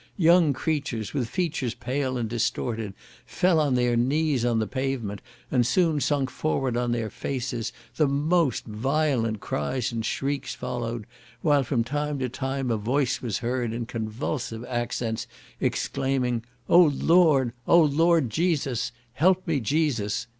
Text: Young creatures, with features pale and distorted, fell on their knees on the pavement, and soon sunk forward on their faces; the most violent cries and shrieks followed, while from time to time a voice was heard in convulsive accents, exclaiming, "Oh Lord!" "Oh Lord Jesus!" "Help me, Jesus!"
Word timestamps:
Young 0.17 0.51
creatures, 0.51 1.13
with 1.13 1.29
features 1.29 1.75
pale 1.75 2.17
and 2.17 2.27
distorted, 2.27 2.95
fell 3.23 3.59
on 3.59 3.75
their 3.75 3.95
knees 3.95 4.43
on 4.43 4.57
the 4.57 4.65
pavement, 4.65 5.21
and 5.51 5.63
soon 5.63 5.99
sunk 6.01 6.31
forward 6.31 6.75
on 6.75 6.91
their 6.91 7.11
faces; 7.11 7.71
the 7.97 8.07
most 8.07 8.65
violent 8.65 9.41
cries 9.41 9.91
and 9.91 10.03
shrieks 10.03 10.55
followed, 10.55 11.05
while 11.43 11.61
from 11.61 11.83
time 11.83 12.17
to 12.17 12.29
time 12.29 12.71
a 12.71 12.77
voice 12.77 13.21
was 13.21 13.37
heard 13.45 13.73
in 13.73 13.85
convulsive 13.85 14.65
accents, 14.65 15.27
exclaiming, 15.59 16.43
"Oh 16.67 16.85
Lord!" 16.85 17.53
"Oh 17.67 17.81
Lord 17.83 18.31
Jesus!" 18.31 18.91
"Help 19.13 19.45
me, 19.45 19.59
Jesus!" 19.59 20.25